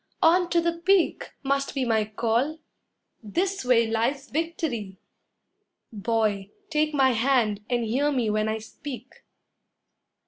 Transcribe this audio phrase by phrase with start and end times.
[0.23, 2.57] On to the peak, Must be my call
[3.21, 4.97] this way lies victory!
[5.93, 9.13] Boy, take my hand and hear me when I speak.